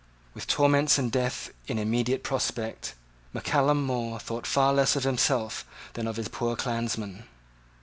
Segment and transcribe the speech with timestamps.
[0.33, 2.95] With torments and death in immediate prospect
[3.33, 7.25] Mac Callum More thought far less of himself than of his poor clansmen.